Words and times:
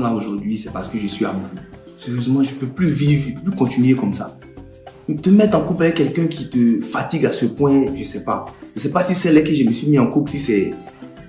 Là 0.00 0.14
aujourd'hui, 0.14 0.56
c'est 0.56 0.72
parce 0.72 0.88
que 0.88 0.98
je 0.98 1.06
suis 1.06 1.26
à. 1.26 1.34
Sérieusement, 1.98 2.42
je 2.42 2.54
peux 2.54 2.66
plus 2.66 2.90
vivre, 2.90 3.38
plus 3.42 3.52
continuer 3.52 3.94
comme 3.94 4.14
ça. 4.14 4.38
Te 5.22 5.28
mettre 5.28 5.58
en 5.58 5.60
couple 5.60 5.82
avec 5.82 5.96
quelqu'un 5.96 6.26
qui 6.26 6.48
te 6.48 6.80
fatigue 6.80 7.26
à 7.26 7.32
ce 7.32 7.46
point, 7.46 7.86
je 7.94 8.04
sais 8.04 8.24
pas. 8.24 8.46
Je 8.74 8.80
sais 8.80 8.90
pas 8.90 9.02
si 9.02 9.14
c'est 9.14 9.32
là 9.32 9.42
que 9.42 9.52
je 9.52 9.64
me 9.64 9.72
suis 9.72 9.88
mis 9.88 9.98
en 9.98 10.06
couple, 10.06 10.30
si 10.30 10.38
c'est 10.38 10.72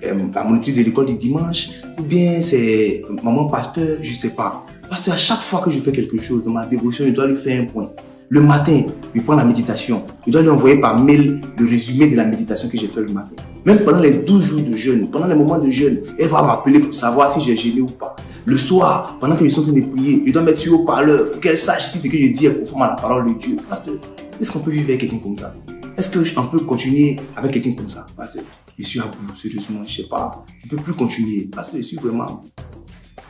euh, 0.05 0.13
la 0.34 0.44
monitrice 0.45 0.77
de 0.77 0.84
l'école 0.84 1.07
du 1.07 1.16
dimanche, 1.16 1.70
ou 1.99 2.03
bien 2.03 2.41
c'est 2.41 3.03
maman 3.23 3.45
pasteur, 3.45 3.97
je 4.02 4.13
sais 4.13 4.30
pas. 4.30 4.66
Parce 4.89 5.02
qu'à 5.02 5.17
chaque 5.17 5.41
fois 5.41 5.59
que 5.59 5.72
je 5.72 5.80
fais 5.80 5.91
quelque 5.91 6.19
chose 6.19 6.44
dans 6.44 6.52
ma 6.52 6.66
dévotion, 6.66 7.05
je 7.05 7.11
dois 7.11 7.27
lui 7.27 7.35
faire 7.35 7.61
un 7.61 7.66
point. 7.66 7.91
Le 8.30 8.39
matin, 8.39 8.83
je 9.13 9.19
prends 9.19 9.35
la 9.35 9.44
méditation. 9.44 10.05
Je 10.25 10.31
dois 10.31 10.41
lui 10.41 10.49
envoyer 10.49 10.80
par 10.80 10.97
mail 10.97 11.41
le 11.58 11.67
résumé 11.67 12.08
de 12.08 12.16
la 12.16 12.23
méditation 12.23 12.69
que 12.69 12.77
j'ai 12.77 12.88
fait 12.88 13.02
le 13.02 13.11
matin. 13.11 13.35
Même 13.66 13.80
pendant 13.80 13.99
les 13.99 14.13
12 14.13 14.41
jours 14.41 14.61
de 14.61 14.75
jeûne, 14.75 15.09
pendant 15.11 15.27
les 15.27 15.35
moments 15.35 15.59
de 15.59 15.69
jeûne, 15.69 16.02
elle 16.17 16.30
va 16.30 16.41
m'appeler 16.41 16.80
pour 16.80 16.95
savoir 16.95 17.30
si 17.30 17.41
j'ai 17.41 17.58
jeûné 17.58 17.81
ou 17.81 17.88
pas. 17.88 18.16
Le 18.44 18.58
soir, 18.58 19.18
pendant 19.20 19.36
que 19.36 19.44
je 19.44 19.50
suis 19.50 19.59
en 19.59 19.63
train 19.63 19.73
de 19.73 19.81
prier, 19.81 20.23
je 20.26 20.31
dois 20.31 20.41
mettre 20.41 20.58
sur 20.58 20.73
haut-parleur 20.80 21.30
pour 21.30 21.40
qu'elle 21.40 21.59
sache 21.59 21.91
si 21.91 22.00
ce 22.00 22.08
que 22.08 22.18
je 22.18 22.27
dis 22.31 22.48
est 22.48 22.59
conforme 22.59 22.81
à 22.81 22.88
la 22.88 22.95
parole 22.95 23.31
de 23.31 23.40
Dieu. 23.40 23.55
Pasteur, 23.70 23.95
est-ce 24.40 24.52
qu'on 24.52 24.59
peut 24.59 24.72
vivre 24.72 24.86
avec 24.86 25.02
quelqu'un 25.02 25.20
comme 25.20 25.38
ça? 25.38 25.54
Est-ce 25.95 26.34
qu'on 26.34 26.48
peut 26.48 26.59
continuer 26.62 27.20
avec 27.36 27.52
quelqu'un 27.52 27.73
comme 27.73 27.90
ça? 27.90 28.08
Pasteur, 28.17 28.44
je 28.80 28.83
suis 28.83 29.00
à 29.00 29.03
bout, 29.03 29.36
sérieusement, 29.36 29.83
je 29.83 30.02
sais 30.02 30.08
pas. 30.08 30.44
Je 30.64 30.73
ne 30.73 30.78
peux 30.78 30.83
plus 30.83 30.94
continuer. 30.94 31.50
Pasteur, 31.53 31.81
je 31.81 31.86
suis 31.86 31.98
vraiment 31.98 32.42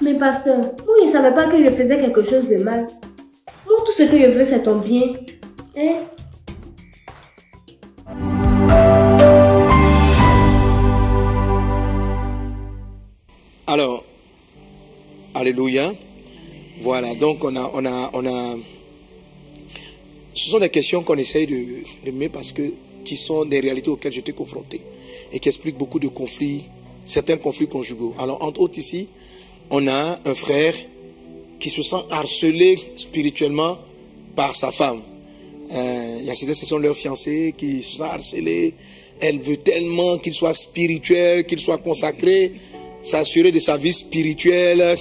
Mais 0.01 0.15
pasteur, 0.15 0.59
moi 0.59 0.95
je 1.01 1.07
ne 1.07 1.11
savais 1.11 1.33
pas 1.35 1.47
que 1.47 1.61
je 1.61 1.69
faisais 1.69 1.97
quelque 1.97 2.23
chose 2.23 2.47
de 2.47 2.63
mal. 2.63 2.87
Moi, 3.67 3.79
tout 3.85 3.91
ce 3.97 4.03
que 4.03 4.17
je 4.17 4.29
veux, 4.29 4.45
c'est 4.45 4.63
ton 4.63 4.79
bien. 4.79 5.11
Hein? 5.77 6.05
Alors, 13.67 14.03
Alléluia. 15.41 15.91
Voilà, 16.81 17.15
donc 17.15 17.43
on 17.43 17.55
a, 17.55 17.71
on 17.73 17.83
a, 17.83 18.11
on 18.13 18.27
a. 18.27 18.57
Ce 20.35 20.51
sont 20.51 20.59
des 20.59 20.69
questions 20.69 21.01
qu'on 21.01 21.17
essaye 21.17 21.47
de, 21.47 21.83
de 22.05 22.11
mettre 22.11 22.33
parce 22.33 22.51
que 22.51 22.71
qui 23.03 23.17
sont 23.17 23.45
des 23.45 23.59
réalités 23.59 23.89
auxquelles 23.89 24.11
j'étais 24.11 24.33
confronté 24.33 24.81
et 25.33 25.39
qui 25.39 25.49
expliquent 25.49 25.79
beaucoup 25.79 25.97
de 25.97 26.09
conflits, 26.09 26.65
certains 27.05 27.37
conflits 27.37 27.67
conjugaux. 27.67 28.13
Alors, 28.19 28.43
entre 28.43 28.61
autres 28.61 28.77
ici, 28.77 29.07
on 29.71 29.87
a 29.87 30.19
un 30.23 30.35
frère 30.35 30.75
qui 31.59 31.71
se 31.71 31.81
sent 31.81 32.03
harcelé 32.11 32.77
spirituellement 32.95 33.79
par 34.35 34.55
sa 34.55 34.69
femme. 34.69 35.01
Euh, 35.71 36.17
il 36.19 36.25
y 36.27 36.29
a 36.29 36.35
certains 36.35 36.53
qui 36.53 36.67
sont 36.67 36.77
leurs 36.77 36.95
fiancés 36.95 37.55
qui 37.57 37.81
se 37.81 37.97
sentent 37.97 38.11
harcelés. 38.11 38.75
Elle 39.19 39.39
veut 39.39 39.57
tellement 39.57 40.19
qu'il 40.19 40.33
soit 40.33 40.53
spirituel, 40.53 41.47
qu'il 41.47 41.57
soit 41.57 41.79
consacré, 41.79 42.53
s'assurer 43.01 43.51
de 43.51 43.57
sa 43.57 43.77
vie 43.77 43.91
spirituelle. 43.91 44.99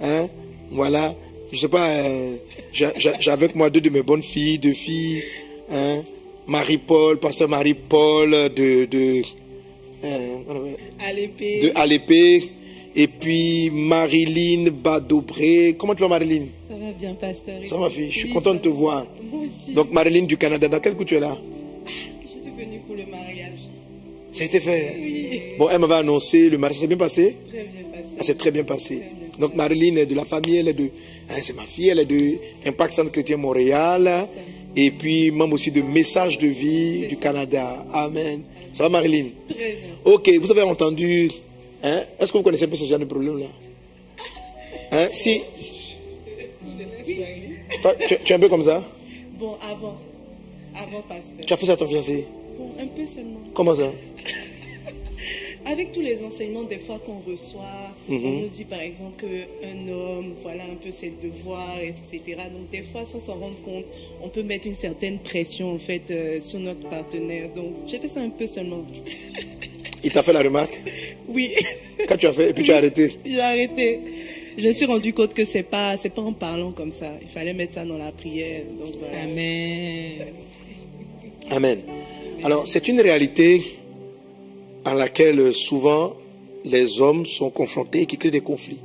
Hein? 0.00 0.28
Voilà. 0.70 1.14
Je 1.52 1.58
sais 1.58 1.68
pas, 1.68 1.88
euh, 1.88 2.36
j'ai 2.72 3.30
avec 3.30 3.54
moi 3.54 3.70
deux 3.70 3.80
de 3.80 3.90
mes 3.90 4.02
bonnes 4.02 4.22
filles, 4.22 4.58
deux 4.58 4.72
filles. 4.72 5.22
Hein? 5.70 6.02
Marie-Paul, 6.46 7.18
pasteur 7.18 7.48
Marie-Paul 7.48 8.30
de, 8.54 8.84
de, 8.84 9.22
euh, 10.04 10.38
de 11.00 11.72
Alépé. 11.78 12.50
Et 12.98 13.08
puis 13.08 13.70
Marilyn 13.70 14.70
Badobré. 14.70 15.74
Comment 15.78 15.94
tu 15.94 16.02
vas 16.02 16.08
Marilyn? 16.08 16.46
Ça 16.68 16.76
va 16.76 16.92
bien, 16.92 17.14
pasteur. 17.14 17.60
Ça 17.66 17.76
va, 17.76 17.90
fille. 17.90 18.10
Je 18.10 18.18
suis 18.20 18.30
content 18.30 18.54
de 18.54 18.60
te 18.60 18.68
voir. 18.70 19.06
Moi 19.30 19.42
aussi. 19.46 19.72
Donc 19.72 19.90
Marilyn 19.92 20.22
du 20.24 20.36
Canada, 20.38 20.66
dans 20.66 20.80
quel 20.80 20.94
coup 20.94 21.04
tu 21.04 21.14
es 21.16 21.20
là? 21.20 21.36
Je 22.22 22.28
suis 22.28 22.50
venue 22.50 22.80
pour 22.86 22.96
le 22.96 23.04
mariage. 23.06 23.68
Ça 24.32 24.42
a 24.44 24.46
été 24.46 24.60
fait 24.60 24.94
Oui. 24.98 25.40
Bon, 25.58 25.68
elle 25.70 25.78
m'avait 25.78 25.94
annoncé, 25.94 26.48
le 26.48 26.56
mariage 26.58 26.80
s'est 26.80 26.86
bien 26.86 26.96
passé? 26.96 27.36
Très 27.48 27.64
bien 27.64 27.82
passé. 27.92 28.04
Ça 28.18 28.24
s'est 28.24 28.34
très 28.34 28.50
bien 28.50 28.64
passé. 28.64 28.96
Très 28.96 29.04
bien. 29.04 29.25
Donc 29.38 29.54
Marilyn 29.54 29.96
est 29.96 30.06
de 30.06 30.14
la 30.14 30.24
famille, 30.24 30.58
elle 30.58 30.68
est 30.68 30.72
de... 30.72 30.90
hein, 31.30 31.36
c'est 31.42 31.54
ma 31.54 31.62
fille, 31.62 31.88
elle 31.90 32.00
est 32.00 32.04
de 32.04 32.38
Impact 32.66 32.92
Centre 32.92 33.12
Chrétien 33.12 33.36
Montréal. 33.36 34.28
Et 34.74 34.90
puis 34.90 35.30
membre 35.30 35.54
aussi 35.54 35.70
de 35.70 35.82
Message 35.82 36.38
de 36.38 36.48
Vie 36.48 37.06
du 37.08 37.16
Canada. 37.16 37.86
Amen. 37.92 38.42
Ça 38.72 38.82
va 38.84 38.88
Marilyn? 38.90 39.28
Très 39.48 39.56
bien. 39.56 39.76
Ok, 40.04 40.28
vous 40.40 40.50
avez 40.50 40.62
entendu... 40.62 41.30
Hein? 41.82 42.02
Est-ce 42.18 42.32
que 42.32 42.38
vous 42.38 42.44
connaissez 42.44 42.64
un 42.64 42.68
peu 42.68 42.76
ce 42.76 42.84
genre 42.84 42.98
de 42.98 43.04
problème-là 43.04 43.46
hein? 44.92 45.08
Si... 45.12 45.42
Tu, 47.04 48.16
tu 48.24 48.32
es 48.32 48.34
un 48.34 48.38
peu 48.38 48.48
comme 48.48 48.64
ça? 48.64 48.82
Bon, 49.38 49.56
avant. 49.62 49.96
Avant, 50.74 51.00
pasteur. 51.08 51.46
Tu 51.46 51.52
as 51.52 51.56
fait 51.56 51.66
ça 51.66 51.72
à 51.72 51.76
ton 51.76 51.86
fiancé? 51.88 52.26
Bon, 52.58 52.70
un 52.78 52.86
peu 52.86 53.06
seulement. 53.06 53.40
Comment 53.54 53.74
ça? 53.74 53.90
Avec 55.68 55.90
tous 55.90 56.00
les 56.00 56.22
enseignements 56.22 56.62
des 56.62 56.78
fois 56.78 57.00
qu'on 57.04 57.18
reçoit, 57.28 57.90
Mhm. 58.08 58.24
on 58.24 58.32
nous 58.42 58.48
dit 58.48 58.64
par 58.64 58.80
exemple 58.80 59.24
qu'un 59.24 59.92
homme, 59.92 60.34
voilà 60.42 60.62
un 60.64 60.76
peu 60.76 60.90
ses 60.92 61.10
devoirs, 61.10 61.78
etc. 61.82 62.20
Donc 62.52 62.70
des 62.70 62.82
fois, 62.82 63.04
sans 63.04 63.18
s'en 63.18 63.34
rendre 63.34 63.60
compte, 63.64 63.84
on 64.22 64.28
peut 64.28 64.44
mettre 64.44 64.68
une 64.68 64.76
certaine 64.76 65.18
pression 65.18 65.72
en 65.74 65.78
fait 65.78 66.08
euh, 66.12 66.40
sur 66.40 66.60
notre 66.60 66.88
partenaire. 66.88 67.48
Donc 67.54 67.74
j'ai 67.88 67.98
fait 67.98 68.08
ça 68.08 68.20
un 68.20 68.30
peu 68.30 68.46
seulement. 68.46 68.84
Il 70.04 70.12
t'a 70.12 70.22
fait 70.22 70.32
la 70.32 70.42
remarque? 70.42 70.78
Oui, 71.28 71.52
Quand 72.08 72.16
tu 72.16 72.26
as 72.28 72.32
fait, 72.32 72.50
et 72.50 72.52
puis 72.52 72.62
tu 72.62 72.70
as 72.72 72.76
arrêté? 72.76 73.16
J'ai 73.24 73.40
arrêté. 73.40 74.00
Je 74.56 74.66
me 74.68 74.72
suis 74.72 74.86
rendu 74.86 75.12
compte 75.12 75.34
que 75.34 75.44
c'est 75.44 75.64
pas, 75.64 75.96
c'est 75.96 76.10
pas 76.10 76.22
en 76.22 76.32
parlant 76.32 76.70
comme 76.72 76.92
ça. 76.92 77.10
Il 77.20 77.28
fallait 77.28 77.52
mettre 77.54 77.74
ça 77.74 77.84
dans 77.84 77.98
la 77.98 78.12
prière. 78.12 78.62
Donc 78.78 78.94
voilà. 79.00 79.22
Amen. 79.22 80.26
Amen. 81.50 81.78
Alors, 82.44 82.66
c'est 82.68 82.86
une 82.88 83.00
réalité 83.00 83.60
à 84.86 84.94
laquelle 84.94 85.40
euh, 85.40 85.52
souvent 85.52 86.14
les 86.64 87.00
hommes 87.00 87.26
sont 87.26 87.50
confrontés 87.50 88.02
et 88.02 88.06
qui 88.06 88.16
crée 88.16 88.30
des 88.30 88.40
conflits. 88.40 88.80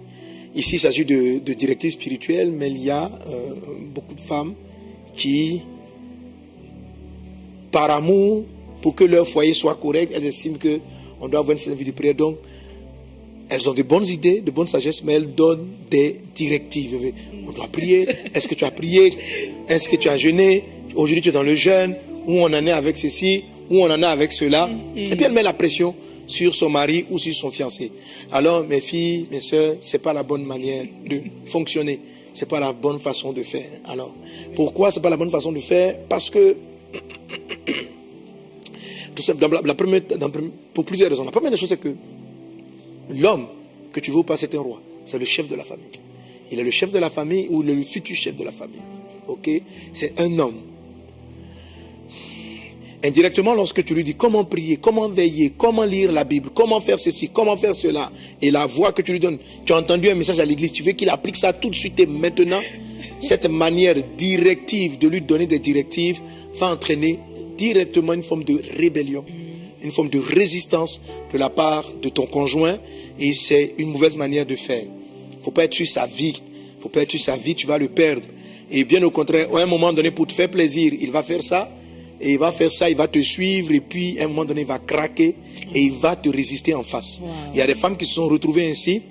Ici, 0.56 0.76
il 0.76 0.80
s'agit 0.80 1.06
de, 1.06 1.38
directives 1.54 1.92
spirituelles, 1.92 2.52
mais 2.52 2.70
il 2.70 2.84
y 2.84 2.90
a 2.90 3.06
euh, 3.06 3.54
beaucoup 3.94 4.16
de 4.16 4.20
femmes 4.20 4.54
qui, 5.16 5.62
par 7.72 7.90
amour, 7.92 8.46
pour 8.82 8.96
que 8.96 9.04
leur 9.04 9.28
foyer 9.28 9.54
soit 9.54 9.76
correct, 9.76 10.12
elles 10.14 10.26
estiment 10.26 10.58
qu'on 10.58 11.30
doit 11.30 11.40
avoir 11.40 11.52
une 11.52 11.58
certaine 11.58 11.78
vie 11.78 11.86
de 11.86 11.92
prière. 11.92 12.16
Donc, 12.16 12.38
elles 13.50 13.70
ont 13.70 13.74
de 13.74 13.84
bonnes 13.84 14.08
idées, 14.08 14.42
de 14.42 14.50
bonnes 14.50 14.68
sagesse, 14.68 15.04
mais 15.04 15.14
elles 15.14 15.34
donnent 15.34 15.68
des 15.90 16.18
directives. 16.34 17.14
On 17.48 17.52
doit 17.52 17.68
prier. 17.68 18.08
Est-ce 18.34 18.48
que 18.48 18.56
tu 18.56 18.66
as 18.66 18.72
prié? 18.72 19.14
Est-ce 19.70 19.88
que 19.88 19.98
tu 19.98 20.10
as 20.10 20.18
jeûné? 20.18 20.64
Aujourd'hui, 20.96 21.22
tu 21.22 21.30
es 21.30 21.32
dans 21.32 21.44
le 21.44 21.56
jeûne. 21.56 21.96
Où 22.26 22.40
on 22.40 22.46
en 22.46 22.66
est 22.66 22.72
avec 22.72 22.98
ceci? 22.98 23.44
Où 23.72 23.84
on 23.84 23.90
en 23.90 24.02
est 24.02 24.06
avec 24.06 24.32
cela 24.32 24.70
Et 24.96 25.10
puis, 25.16 25.26
elle 25.26 25.32
met 25.32 25.44
la 25.44 25.54
pression 25.54 25.96
sur 26.28 26.54
son 26.54 26.70
mari 26.70 27.06
ou 27.10 27.18
sur 27.18 27.34
son 27.34 27.52
fiancé. 27.52 27.92
Alors, 28.32 28.64
mes 28.66 28.82
filles, 28.82 29.28
mes 29.32 29.40
soeurs, 29.40 29.76
c'est 29.80 30.02
pas 30.02 30.14
la 30.14 30.24
bonne 30.24 30.46
manière 30.46 30.86
de 31.10 31.22
fonctionner. 31.46 32.00
C'est 32.34 32.48
pas 32.48 32.60
la 32.60 32.72
bonne 32.74 33.00
façon 33.00 33.34
de 33.34 33.44
faire. 33.44 33.70
Alors, 33.86 34.14
pourquoi 34.56 34.92
c'est 34.92 35.02
pas 35.02 35.10
la 35.10 35.18
bonne 35.18 35.30
façon 35.32 35.52
de 35.52 35.60
faire? 35.60 35.98
Parce 36.08 36.30
que 36.30 36.56
tout 39.16 39.24
simple, 39.24 39.40
dans 39.40 39.48
la- 39.50 39.62
la 39.62 39.76
première- 39.76 40.02
dans 40.02 40.28
la 40.28 40.30
première- 40.30 40.52
pour 40.74 40.86
plusieurs 40.86 41.10
raisons. 41.10 41.24
La 41.26 41.32
première 41.32 41.52
des 41.52 41.58
choses, 41.58 41.70
c'est 41.70 41.80
que 41.80 41.94
l'homme 43.10 43.48
que 43.92 44.00
tu 44.00 44.12
veux 44.12 44.18
ou 44.18 44.24
pas, 44.24 44.38
c'est 44.38 44.54
un 44.56 44.60
roi. 44.62 44.82
C'est 45.06 45.18
le 45.18 45.26
chef 45.26 45.48
de 45.48 45.56
la 45.56 45.64
famille. 45.64 45.88
Il 46.52 46.60
est 46.60 46.64
le 46.64 46.72
chef 46.72 46.92
de 46.92 47.00
la 47.00 47.10
famille 47.10 47.48
ou 47.50 47.62
le 47.62 47.76
futur 47.84 48.16
chef 48.16 48.36
de 48.36 48.44
la 48.44 48.52
famille. 48.52 48.82
Ok? 49.28 49.50
C'est 49.94 50.20
un 50.20 50.38
homme. 50.40 50.62
Indirectement, 53.04 53.56
lorsque 53.56 53.84
tu 53.84 53.96
lui 53.96 54.04
dis 54.04 54.14
comment 54.14 54.46
prier, 54.46 54.78
comment 54.78 55.10
veiller, 55.10 55.54
comment 55.58 55.86
lire 55.86 56.12
la 56.12 56.24
Bible, 56.24 56.52
comment 56.54 56.80
faire 56.80 57.00
ceci, 57.00 57.30
comment 57.30 57.58
faire 57.58 57.76
cela, 57.76 58.12
et 58.40 58.52
la 58.52 58.68
voix 58.68 58.92
que 58.92 59.02
tu 59.02 59.12
lui 59.12 59.20
donnes, 59.20 59.40
tu 59.66 59.74
as 59.74 59.78
entendu 59.78 60.10
un 60.10 60.14
message 60.14 60.38
à 60.38 60.46
l'église, 60.46 60.72
tu 60.72 60.84
veux 60.84 60.92
qu'il 60.92 61.10
applique 61.10 61.36
ça 61.36 61.52
tout 61.52 61.72
de 61.72 61.76
suite 61.76 62.00
et 62.00 62.06
maintenant, 62.06 62.60
cette 63.20 63.48
manière 63.48 63.96
directive 64.18 65.00
de 65.00 65.08
lui 65.08 65.22
donner 65.22 65.48
des 65.48 65.58
directives 65.58 66.20
va 66.60 66.68
entraîner 66.72 67.18
directement 67.58 68.14
une 68.14 68.22
forme 68.22 68.44
de 68.44 68.62
rébellion, 68.78 69.26
une 69.84 69.92
forme 69.92 70.10
de 70.10 70.20
résistance 70.20 71.02
de 71.34 71.40
la 71.40 71.50
part 71.50 71.92
de 72.04 72.10
ton 72.10 72.28
conjoint, 72.28 72.78
et 73.20 73.34
c'est 73.34 73.74
une 73.80 73.90
mauvaise 73.90 74.16
manière 74.16 74.46
de 74.46 74.56
faire. 74.56 74.86
faut 75.42 75.52
pas 75.52 75.64
être 75.64 75.74
sur 75.74 75.88
sa 75.88 76.06
vie. 76.06 76.40
faut 76.80 76.90
pas 76.90 77.02
être 77.02 77.12
sur 77.12 77.20
sa 77.20 77.36
vie, 77.36 77.56
tu 77.56 77.66
vas 77.66 77.80
le 77.80 77.88
perdre. 77.88 78.28
Et 78.70 78.84
bien 78.84 79.02
au 79.02 79.12
contraire, 79.12 79.48
à 79.56 79.62
un 79.62 79.66
moment 79.66 79.92
donné, 79.92 80.12
pour 80.12 80.28
te 80.28 80.34
faire 80.34 80.52
plaisir, 80.52 80.94
il 81.00 81.12
va 81.12 81.24
faire 81.24 81.42
ça, 81.42 81.72
et 82.22 82.34
il 82.34 82.40
va 82.40 82.52
faire 82.52 82.72
ça, 82.72 82.90
il 82.90 82.96
va 82.96 83.08
te 83.08 83.20
suivre, 83.20 83.72
et 83.72 83.82
puis 83.82 84.20
à 84.20 84.26
un 84.26 84.28
moment 84.28 84.46
donné, 84.46 84.62
il 84.62 84.68
va 84.68 84.80
craquer, 84.80 85.36
et 85.74 85.82
il 85.82 85.94
va 85.94 86.16
te 86.16 86.30
résister 86.30 86.74
en 86.74 86.84
face. 86.84 87.22
Il 87.54 87.58
y 87.58 87.62
a 87.62 87.68
des 87.68 87.76
femmes 87.76 87.98
qui 87.98 88.06
se 88.06 88.16
sont 88.16 88.28
retrouvées 88.28 88.70
ainsi, 88.70 89.02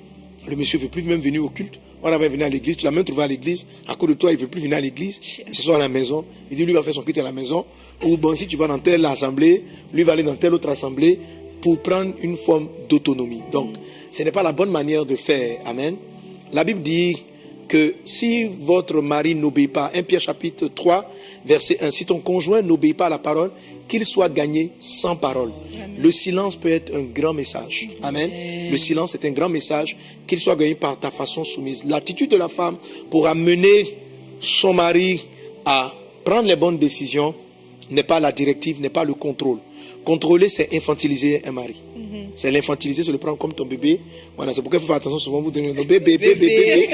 le 0.47 0.57
monsieur 0.57 0.79
ne 0.79 0.85
veut 0.85 0.91
plus 0.91 1.03
même 1.03 1.21
venir 1.21 1.45
au 1.45 1.51
culte, 1.51 1.81
on 2.03 2.11
avait 2.11 2.29
venu 2.29 2.45
à 2.45 2.49
l'église, 2.49 2.77
tu 2.77 2.85
l'as 2.85 2.91
même 2.91 3.05
trouvé 3.05 3.25
à 3.25 3.27
l'église, 3.27 3.67
à 3.87 3.95
cause 3.95 4.09
de 4.09 4.15
toi, 4.15 4.31
il 4.31 4.37
ne 4.37 4.41
veut 4.41 4.49
plus 4.49 4.63
venir 4.63 4.77
à 4.77 4.81
l'église, 4.81 5.21
il 5.47 5.55
se 5.55 5.63
soit 5.63 5.77
à 5.77 5.79
la 5.79 5.89
maison, 5.89 6.25
il 6.51 6.57
dit 6.57 6.65
lui 6.65 6.73
va 6.73 6.83
faire 6.83 6.95
son 6.95 7.03
culte 7.03 7.19
à 7.19 7.23
la 7.23 7.33
maison, 7.33 7.67
ou 8.03 8.17
bon, 8.17 8.35
si 8.35 8.47
tu 8.47 8.57
vas 8.57 8.69
dans 8.69 8.79
telle 8.79 9.05
assemblée, 9.05 9.65
lui 9.93 10.05
va 10.05 10.13
aller 10.13 10.23
dans 10.23 10.37
telle 10.37 10.55
autre 10.55 10.71
assemblée, 10.71 11.19
pour 11.61 11.79
prendre 11.83 12.15
une 12.23 12.37
forme 12.37 12.69
d'autonomie. 12.89 13.43
Donc, 13.53 13.75
ce 14.11 14.23
n'est 14.23 14.33
pas 14.33 14.43
la 14.43 14.53
bonne 14.53 14.71
manière 14.71 15.05
de 15.05 15.17
faire. 15.17 15.59
Amen. 15.67 15.97
La 16.53 16.65
Bible 16.65 16.83
dit, 16.83 17.17
que 17.71 17.95
si 18.05 18.47
votre 18.47 19.01
mari 19.01 19.37
n'obéit 19.37 19.73
pas, 19.73 19.93
1 19.95 20.03
Pierre 20.03 20.21
chapitre 20.21 20.67
3, 20.67 21.09
verset 21.45 21.79
1, 21.81 21.93
si 21.93 22.05
ton 22.05 22.19
conjoint 22.19 22.63
n'obéit 22.63 22.97
pas 22.97 23.07
à 23.07 23.09
la 23.09 23.21
parole, 23.21 23.53
qu'il 23.87 24.05
soit 24.05 24.29
gagné 24.29 24.73
sans 24.81 25.15
parole. 25.15 25.53
Le 25.97 26.11
silence 26.11 26.57
peut 26.57 26.71
être 26.71 26.93
un 26.93 27.05
grand 27.05 27.33
message. 27.33 27.87
Amen. 28.03 28.29
Le 28.73 28.77
silence 28.77 29.15
est 29.15 29.25
un 29.25 29.31
grand 29.31 29.49
message, 29.49 29.97
qu'il 30.27 30.41
soit 30.41 30.57
gagné 30.57 30.75
par 30.75 30.99
ta 30.99 31.13
façon 31.13 31.45
soumise. 31.45 31.85
L'attitude 31.85 32.33
de 32.33 32.37
la 32.37 32.49
femme 32.49 32.77
pour 33.09 33.29
amener 33.29 33.97
son 34.41 34.75
mari 34.75 35.29
à 35.65 35.95
prendre 36.25 36.49
les 36.49 36.57
bonnes 36.57 36.79
décisions 36.79 37.37
n'est 37.89 38.03
pas 38.03 38.19
la 38.19 38.33
directive, 38.33 38.81
n'est 38.81 38.91
pas 38.91 39.05
le 39.05 39.15
contrôle. 39.15 39.59
Contrôler, 40.05 40.49
c'est 40.49 40.75
infantiliser 40.75 41.43
un 41.47 41.53
mari. 41.53 41.77
C'est 42.35 42.51
l'infantiliser, 42.51 43.03
c'est 43.03 43.13
le 43.13 43.19
prendre 43.19 43.39
comme 43.39 43.53
ton 43.53 43.65
bébé. 43.65 44.01
Voilà, 44.37 44.55
c'est 44.55 44.63
pourquoi 44.63 44.79
il 44.79 44.83
faut 44.83 44.87
faire 44.87 44.97
attention 44.97 45.19
souvent 45.19 45.41
vous 45.41 45.51
donnez 45.51 45.73
bébé, 45.73 46.01
bébé, 46.01 46.35
bébé. 46.35 46.89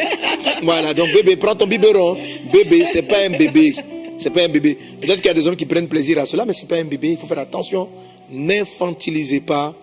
voilà, 0.62 0.94
donc 0.94 1.12
bébé, 1.12 1.36
prends 1.36 1.54
ton 1.54 1.66
biberon. 1.66 2.16
Bébé, 2.52 2.84
c'est 2.86 3.02
pas 3.02 3.24
un 3.26 3.30
bébé. 3.30 3.74
C'est 4.18 4.30
pas 4.30 4.44
un 4.44 4.48
bébé. 4.48 4.76
Peut-être 5.00 5.16
qu'il 5.16 5.26
y 5.26 5.30
a 5.30 5.34
des 5.34 5.46
hommes 5.46 5.56
qui 5.56 5.66
prennent 5.66 5.88
plaisir 5.88 6.18
à 6.18 6.26
cela, 6.26 6.44
mais 6.44 6.52
c'est 6.52 6.68
pas 6.68 6.76
un 6.76 6.84
bébé. 6.84 7.10
Il 7.10 7.16
faut 7.16 7.26
faire 7.26 7.38
attention. 7.38 7.88
N'infantilisez 8.30 9.40
pas 9.40 9.74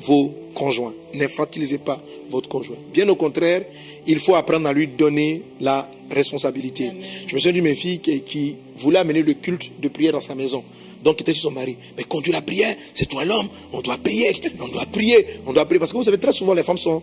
vos 0.00 0.34
conjoints. 0.54 0.94
N'infantilisez 1.14 1.78
pas 1.78 2.02
votre 2.30 2.48
conjoint. 2.48 2.76
Bien 2.92 3.08
au 3.08 3.16
contraire, 3.16 3.64
il 4.06 4.18
faut 4.18 4.34
apprendre 4.34 4.68
à 4.68 4.72
lui 4.72 4.88
donner 4.88 5.42
la 5.60 5.88
responsabilité. 6.10 6.92
Je 7.26 7.34
me 7.34 7.38
souviens 7.38 7.52
d'une 7.52 7.64
mes 7.64 7.74
filles 7.74 8.00
qui, 8.00 8.20
qui 8.22 8.56
voulait 8.76 8.98
amener 8.98 9.22
le 9.22 9.34
culte 9.34 9.70
de 9.80 9.88
prière 9.88 10.12
dans 10.12 10.20
sa 10.20 10.34
maison. 10.34 10.64
Donc, 11.02 11.16
il 11.18 11.22
était 11.22 11.32
sur 11.32 11.44
son 11.44 11.50
mari. 11.50 11.76
Mais 11.96 12.04
conduire 12.04 12.34
la 12.34 12.42
prière, 12.42 12.74
c'est 12.94 13.08
toi 13.08 13.24
l'homme. 13.24 13.48
On 13.72 13.80
doit 13.80 13.98
prier. 13.98 14.32
On 14.60 14.68
doit 14.68 14.86
prier. 14.86 15.26
On 15.46 15.52
doit 15.52 15.64
prier. 15.64 15.78
Parce 15.78 15.92
que 15.92 15.96
vous 15.96 16.04
savez, 16.04 16.18
très 16.18 16.32
souvent, 16.32 16.54
les 16.54 16.62
femmes 16.62 16.78
sont 16.78 17.02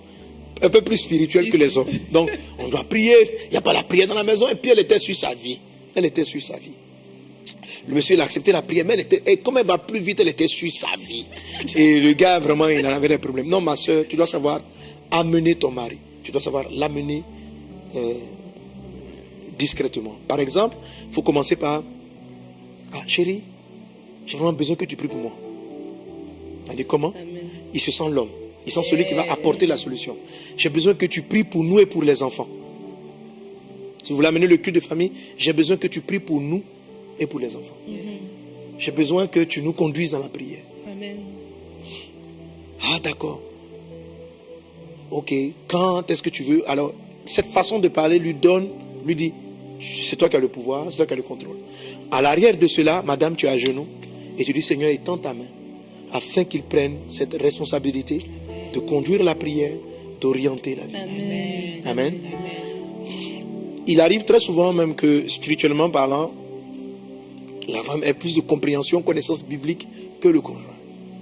un 0.62 0.69
peu 0.69 0.81
plus 0.81 0.98
spirituelles 0.98 1.50
que 1.50 1.57
les 1.57 1.78
hommes. 1.78 1.88
Donc, 2.12 2.30
on 2.60 2.69
doit 2.69 2.84
prier. 2.84 3.16
Il 3.46 3.51
n'y 3.51 3.57
a 3.57 3.62
pas 3.62 3.74
la 3.74 3.84
prière 3.84 4.07
dans 4.07 4.16
la 4.16 4.24
maison. 4.24 4.48
Et 4.48 4.56
puis, 4.56 4.72
elle 4.72 4.80
était 4.80 5.00
sur 5.00 5.16
sa 5.16 5.34
vie. 5.34 5.60
Elle 5.96 6.06
était 6.06 6.24
sur 6.24 6.42
sa 6.42 6.57
vie. 6.57 6.74
Le 7.88 7.96
monsieur, 7.96 8.16
il 8.16 8.22
a 8.22 8.25
accepté 8.25 8.51
la 8.51 8.62
prière, 8.62 8.86
mais 8.86 8.94
elle 8.94 9.00
était, 9.00 9.24
et 9.25 9.38
comme 9.38 9.57
elle 9.57 9.66
va 9.66 9.78
plus 9.78 10.00
vite, 10.00 10.19
elle 10.19 10.28
était 10.28 10.48
sur 10.48 10.72
sa 10.72 10.90
vie. 11.07 11.25
Et 11.75 12.00
le 12.00 12.13
gars, 12.13 12.38
vraiment, 12.40 12.68
il 12.68 12.86
en 12.86 12.90
avait 12.92 13.07
des 13.07 13.18
problèmes. 13.18 13.48
Non, 13.48 13.62
ma 13.62 13.75
soeur, 13.75 14.06
tu 14.07 14.16
dois 14.16 14.28
savoir 14.28 14.62
amener 15.10 15.56
ton 15.56 15.72
mari. 15.72 15.98
Tu 16.22 16.31
dois 16.31 16.42
savoir 16.42 16.66
l'amener 16.72 17.24
euh, 17.96 18.13
discrètement. 19.57 20.18
Par 20.28 20.40
exemple, 20.40 20.78
il 21.07 21.13
faut 21.13 21.24
commencer 21.24 21.56
par 21.56 21.84
Ah, 22.94 23.01
chérie, 23.07 23.42
j'ai 24.30 24.38
vraiment 24.38 24.54
besoin 24.54 24.76
que 24.76 24.86
tu 24.86 24.96
pries 24.96 25.08
pour 25.08 25.18
moi. 25.18 25.31
Elle 26.70 26.76
dit 26.76 26.86
comment 26.86 27.12
Il 27.74 27.81
se 27.81 27.90
sent 27.90 28.10
l'homme. 28.12 28.30
Il 28.68 28.72
sent 28.72 28.84
celui 28.84 29.08
qui 29.08 29.16
va 29.16 29.24
apporter 29.31 29.66
la 29.66 29.76
solution. 29.76 30.16
J'ai 30.56 30.70
besoin 30.70 30.94
que 30.94 31.08
tu 31.08 31.24
pries 31.24 31.44
pour 31.44 31.64
nous 31.64 31.80
et 31.80 31.88
pour 31.88 32.04
les 32.04 32.22
enfants. 32.22 32.48
Si 34.04 34.12
vous 34.12 34.18
voulez 34.18 34.28
amener 34.28 34.46
le 34.46 34.58
culte 34.58 34.76
de 34.76 34.81
famille, 34.81 35.12
j'ai 35.36 35.52
besoin 35.52 35.78
que 35.78 35.88
tu 35.88 36.02
pries 36.02 36.20
pour 36.20 36.40
nous 36.42 36.62
et 37.18 37.26
pour 37.26 37.40
les 37.40 37.56
enfants. 37.56 37.76
J'ai 38.78 38.92
besoin 38.92 39.26
que 39.26 39.40
tu 39.40 39.64
nous 39.64 39.74
conduises 39.74 40.12
dans 40.12 40.20
la 40.20 40.30
prière. 40.30 40.62
Amen. 40.88 41.22
Ah, 42.84 43.00
d'accord. 43.04 43.42
Ok, 45.10 45.34
quand 45.68 46.10
est-ce 46.12 46.22
que 46.22 46.30
tu 46.30 46.44
veux? 46.44 46.70
Alors, 46.70 46.94
cette 47.25 47.48
façon 47.48 47.80
de 47.80 47.88
parler 47.88 48.20
lui 48.20 48.36
donne, 48.36 48.70
lui 49.08 49.16
dit, 49.16 49.34
c'est 49.82 50.18
toi 50.18 50.30
qui 50.30 50.36
as 50.36 50.40
le 50.40 50.50
pouvoir, 50.50 50.86
c'est 50.92 50.98
toi 50.98 51.08
qui 51.08 51.14
as 51.14 51.18
le 51.18 51.24
contrôle. 51.24 51.58
À 52.12 52.22
l'arrière 52.22 52.56
de 52.56 52.68
cela, 52.68 53.02
madame, 53.02 53.36
tu 53.36 53.48
es 53.48 53.50
à 53.50 53.58
genoux 53.58 53.88
et 54.39 54.45
tu 54.45 54.53
dis, 54.53 54.62
Seigneur, 54.62 54.89
étends 54.89 55.18
ta 55.18 55.33
main 55.33 55.45
afin 56.12 56.44
qu'il 56.44 56.63
prenne 56.63 56.95
cette 57.07 57.39
responsabilité 57.39 58.18
de 58.74 58.80
conduire 58.80 59.24
la 59.24 59.36
prière, 59.36 59.74
d'orienter 60.19 60.75
la 60.75 60.86
vie. 60.86 61.81
Amen. 61.86 62.13
Il 63.86 64.01
arrive 64.01 64.24
très 64.24 64.39
souvent 64.39 64.74
même 64.74 64.95
que, 64.95 65.27
spirituellement 65.27 65.89
parlant, 65.89 66.31
la 67.68 67.83
femme 67.83 68.03
ait 68.03 68.13
plus 68.13 68.36
de 68.36 68.41
compréhension, 68.41 69.01
connaissance 69.01 69.44
biblique 69.44 69.88
que 70.21 70.27
le 70.27 70.41
conjoint. 70.41 70.63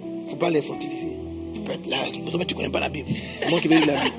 Il 0.03 0.23
ne 0.25 0.29
faut 0.29 0.35
pas 0.37 0.49
l'infantiliser. 0.49 1.07
Tu 1.53 1.61
peux 1.61 1.73
être 1.73 1.87
là, 1.87 1.97
mais 2.13 2.45
tu 2.45 2.53
ne 2.53 2.57
connais 2.57 2.69
pas 2.69 2.79
la 2.79 2.89
Bible. 2.89 3.09
Comment 3.43 3.57
veut 3.57 3.69
lire 3.69 3.85
la 3.85 4.03
Bible? 4.03 4.15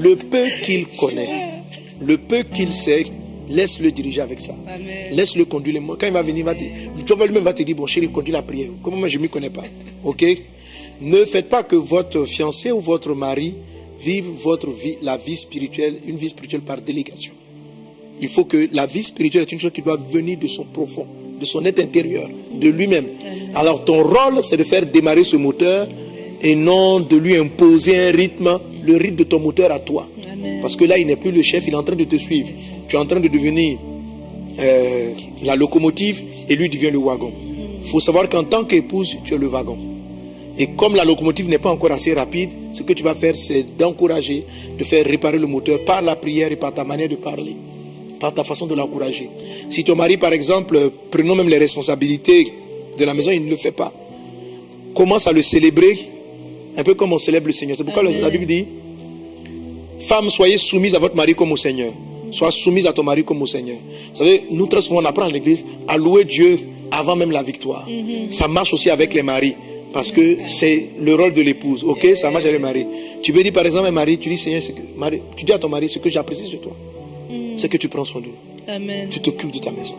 Le 0.00 0.16
peu 0.16 0.46
qu'il 0.64 0.86
connaît, 0.88 1.62
le 2.00 2.18
peu 2.18 2.42
qu'il 2.42 2.72
sait, 2.72 3.06
laisse-le 3.54 3.90
diriger 3.90 4.20
avec 4.20 4.40
ça. 4.40 4.54
Laisse-le 5.12 5.44
conduire. 5.44 5.80
Quand 5.98 6.06
il 6.06 6.12
va 6.12 6.22
venir, 6.22 6.44
va 6.44 6.54
te, 6.54 6.64
tu 7.04 7.14
vas 7.14 7.26
lui-même 7.26 7.44
va 7.44 7.52
te 7.52 7.62
dire, 7.62 7.76
bon 7.76 7.86
chéri, 7.86 8.08
conduis 8.08 8.32
la 8.32 8.42
prière. 8.42 8.70
Comment 8.82 8.96
moi 8.96 9.08
je 9.08 9.18
ne 9.18 9.22
m'y 9.22 9.28
connais 9.28 9.50
pas 9.50 9.64
Ok? 10.04 10.24
Ne 11.00 11.24
faites 11.24 11.48
pas 11.48 11.62
que 11.62 11.76
votre 11.76 12.24
fiancé 12.26 12.70
ou 12.70 12.80
votre 12.80 13.14
mari 13.14 13.54
vive 14.00 14.26
votre 14.42 14.70
vie, 14.70 14.98
la 15.02 15.16
vie 15.16 15.36
spirituelle, 15.36 15.96
une 16.06 16.16
vie 16.16 16.28
spirituelle 16.28 16.62
par 16.62 16.80
délégation. 16.80 17.32
Il 18.20 18.28
faut 18.28 18.44
que 18.44 18.68
la 18.72 18.86
vie 18.86 19.02
spirituelle 19.02 19.42
est 19.42 19.52
une 19.52 19.60
chose 19.60 19.72
qui 19.72 19.82
doit 19.82 19.96
venir 19.96 20.38
de 20.38 20.46
son 20.46 20.64
profond, 20.64 21.06
de 21.40 21.44
son 21.44 21.64
être 21.64 21.80
intérieur, 21.80 22.28
de 22.54 22.68
lui-même. 22.68 23.06
Alors 23.54 23.84
ton 23.84 24.02
rôle, 24.02 24.42
c'est 24.42 24.56
de 24.56 24.64
faire 24.64 24.86
démarrer 24.86 25.24
ce 25.24 25.36
moteur 25.36 25.88
et 26.40 26.54
non 26.54 27.00
de 27.00 27.16
lui 27.16 27.36
imposer 27.36 28.08
un 28.08 28.10
rythme, 28.12 28.58
le 28.84 28.96
rythme 28.96 29.16
de 29.16 29.24
ton 29.24 29.40
moteur 29.40 29.70
à 29.72 29.78
toi. 29.78 30.08
Parce 30.60 30.76
que 30.76 30.84
là, 30.84 30.98
il 30.98 31.06
n'est 31.06 31.16
plus 31.16 31.32
le 31.32 31.42
chef, 31.42 31.66
il 31.66 31.72
est 31.72 31.76
en 31.76 31.82
train 31.82 31.96
de 31.96 32.04
te 32.04 32.16
suivre. 32.16 32.50
Tu 32.88 32.96
es 32.96 32.98
en 32.98 33.06
train 33.06 33.20
de 33.20 33.28
devenir 33.28 33.78
euh, 34.58 35.10
la 35.44 35.56
locomotive 35.56 36.22
et 36.48 36.56
lui 36.56 36.68
devient 36.68 36.90
le 36.90 36.98
wagon. 36.98 37.32
Il 37.82 37.88
faut 37.88 38.00
savoir 38.00 38.28
qu'en 38.28 38.44
tant 38.44 38.64
qu'épouse, 38.64 39.16
tu 39.24 39.34
es 39.34 39.38
le 39.38 39.48
wagon. 39.48 39.78
Et 40.58 40.68
comme 40.76 40.94
la 40.94 41.04
locomotive 41.04 41.48
n'est 41.48 41.58
pas 41.58 41.70
encore 41.70 41.92
assez 41.92 42.12
rapide, 42.12 42.50
ce 42.72 42.82
que 42.82 42.92
tu 42.92 43.02
vas 43.02 43.14
faire, 43.14 43.34
c'est 43.34 43.64
d'encourager, 43.76 44.44
de 44.78 44.84
faire 44.84 45.04
réparer 45.04 45.38
le 45.38 45.46
moteur 45.46 45.84
par 45.84 46.02
la 46.02 46.14
prière 46.16 46.52
et 46.52 46.56
par 46.56 46.74
ta 46.74 46.84
manière 46.84 47.08
de 47.08 47.16
parler, 47.16 47.56
par 48.20 48.34
ta 48.34 48.44
façon 48.44 48.66
de 48.66 48.74
l'encourager. 48.74 49.30
Si 49.70 49.82
ton 49.82 49.96
mari, 49.96 50.18
par 50.18 50.32
exemple, 50.32 50.90
prenons 51.10 51.34
même 51.34 51.48
les 51.48 51.58
responsabilités 51.58 52.52
de 52.98 53.04
la 53.04 53.14
maison, 53.14 53.30
il 53.30 53.44
ne 53.44 53.50
le 53.50 53.56
fait 53.56 53.72
pas, 53.72 53.92
commence 54.94 55.26
à 55.26 55.32
le 55.32 55.40
célébrer, 55.40 55.98
un 56.76 56.82
peu 56.82 56.94
comme 56.94 57.12
on 57.12 57.18
célèbre 57.18 57.46
le 57.46 57.52
Seigneur. 57.52 57.76
C'est 57.76 57.84
pourquoi 57.84 58.02
la 58.02 58.30
Bible 58.30 58.46
dit, 58.46 58.66
Femmes, 60.06 60.30
soyez 60.30 60.56
soumises 60.58 60.94
à 60.94 60.98
votre 60.98 61.14
mari 61.16 61.34
comme 61.34 61.52
au 61.52 61.56
Seigneur. 61.56 61.92
Sois 62.30 62.50
soumise 62.50 62.86
à 62.86 62.92
ton 62.92 63.02
mari 63.02 63.24
comme 63.24 63.42
au 63.42 63.46
Seigneur. 63.46 63.76
Vous 64.10 64.16
savez, 64.16 64.44
nous 64.50 64.66
très 64.66 64.80
souvent 64.80 65.00
on 65.02 65.04
apprend 65.04 65.26
à 65.26 65.30
l'église 65.30 65.64
à 65.86 65.96
louer 65.96 66.24
Dieu 66.24 66.58
avant 66.90 67.14
même 67.16 67.30
la 67.30 67.42
victoire. 67.42 67.86
Ça 68.30 68.48
marche 68.48 68.72
aussi 68.74 68.90
avec 68.90 69.12
les 69.14 69.22
maris. 69.22 69.54
Parce 69.92 70.10
que 70.10 70.38
c'est 70.48 70.86
le 71.00 71.14
rôle 71.14 71.34
de 71.34 71.42
l'épouse. 71.42 71.84
Ok, 71.84 72.06
ça 72.14 72.30
marche 72.30 72.44
avec 72.44 72.56
les 72.56 72.62
maris. 72.62 72.86
Tu 73.22 73.32
peux 73.32 73.42
dire 73.42 73.52
par 73.52 73.66
exemple 73.66 73.86
un 73.88 73.90
mari, 73.92 74.16
tu 74.18 74.30
dis 74.30 74.38
Seigneur, 74.38 74.62
que, 74.62 75.16
tu 75.36 75.44
dis 75.44 75.52
à 75.52 75.58
ton 75.58 75.68
mari 75.68 75.88
ce 75.88 75.98
que 75.98 76.08
j'apprécie 76.08 76.46
sur 76.46 76.60
toi. 76.62 76.72
C'est 77.56 77.68
que 77.68 77.76
tu 77.76 77.88
prends 77.88 78.04
soin 78.06 78.22
de 78.22 78.26
nous. 78.28 78.32
Amen. 78.72 79.08
Tu 79.10 79.20
t'occupes 79.20 79.52
de 79.52 79.58
ta 79.58 79.70
maison. 79.70 79.94